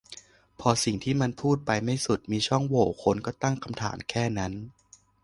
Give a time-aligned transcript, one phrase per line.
[0.59, 4.53] พอสิ่งที่พูดมันไปไม่สุด มีช่องโหว่ คนก็ตั้งคำถาม แค่นั้น